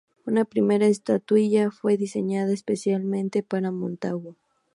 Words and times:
Una 0.25 0.45
primera 0.45 0.87
estatuilla 0.87 1.69
fue 1.69 1.95
diseñada 1.95 2.53
especialmente 2.53 3.43
para 3.43 3.69
Montagu. 3.69 4.35